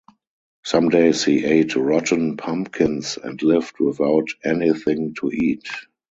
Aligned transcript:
Some 0.65 0.89
days 0.89 1.23
he 1.23 1.45
ate 1.45 1.75
rotten 1.75 2.35
pumpkins 2.35 3.19
and 3.23 3.39
lived 3.43 3.79
without 3.79 4.29
anything 4.43 5.13
to 5.19 5.29
eat. 5.31 5.67